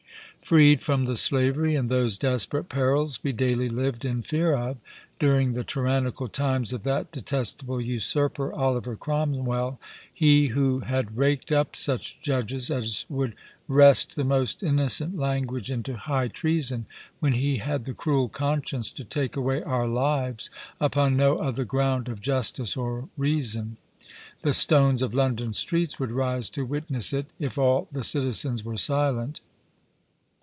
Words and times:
Freed 0.43 0.81
from 0.83 1.05
the 1.05 1.15
slavery, 1.15 1.75
and 1.75 1.87
those 1.87 2.17
desperate 2.17 2.67
perils, 2.67 3.23
we 3.23 3.31
dayly 3.31 3.69
lived 3.69 4.03
in 4.03 4.21
fear 4.21 4.53
of, 4.53 4.75
during 5.17 5.53
the 5.53 5.63
tyrannical 5.63 6.27
times 6.27 6.73
of 6.73 6.83
that 6.83 7.09
detestable 7.13 7.79
usurper, 7.79 8.51
Oliver 8.51 8.97
Cromwell; 8.97 9.79
he 10.13 10.47
who 10.47 10.81
had 10.81 11.15
raked 11.17 11.53
up 11.53 11.73
such 11.73 12.21
judges, 12.21 12.69
as 12.69 13.05
would 13.07 13.33
wrest 13.69 14.17
the 14.17 14.25
most 14.25 14.61
innocent 14.61 15.15
language 15.15 15.71
into 15.71 15.95
high 15.95 16.27
treason, 16.27 16.85
when 17.21 17.33
he 17.33 17.57
had 17.57 17.85
the 17.85 17.93
cruel 17.93 18.27
conscience 18.27 18.91
to 18.91 19.05
take 19.05 19.37
away 19.37 19.63
our 19.63 19.87
lives, 19.87 20.49
upon 20.81 21.15
no 21.15 21.37
other 21.37 21.63
ground 21.63 22.09
of 22.09 22.19
justice 22.19 22.75
or 22.75 23.07
reason, 23.15 23.77
(the 24.41 24.53
stones 24.53 25.01
of 25.01 25.13
London 25.13 25.53
streets 25.53 25.97
would 25.97 26.11
rise 26.11 26.49
to 26.49 26.65
witness 26.65 27.13
it, 27.13 27.27
if 27.39 27.57
all 27.57 27.87
the 27.93 28.03
citizens 28.03 28.65
were 28.65 28.75
silent.) 28.75 29.39